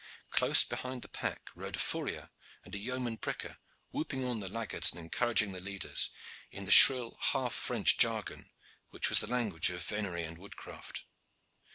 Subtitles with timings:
[0.31, 2.31] Close behind the pack rode a fourrier
[2.65, 3.57] and a yeoman pricker,
[3.91, 6.09] whooping on the laggards and encouraging the leaders,
[6.49, 8.49] in the shrill half French jargon
[8.89, 11.03] which was the language of venery and woodcraft.